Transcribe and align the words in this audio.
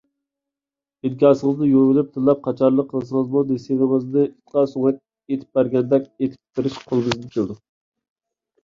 ئىنكاسىڭىزنى 1.09 1.67
يۇيۇۋېلىپ 1.71 2.09
تىللاپ 2.15 2.41
قاچارلىق 2.47 2.89
قىلسىڭىزمۇ 2.95 3.45
نېسىۋېڭىزنى 3.51 4.25
ئىتقا 4.31 4.65
سۆڭەك 4.73 4.99
ئېتىپ 5.03 5.61
بەرگەندەك 5.61 6.11
ئېتىپ 6.15 6.59
بېرىش 6.61 6.83
قولىمىزدىن 6.89 7.35
كېلىدۇ. 7.39 7.63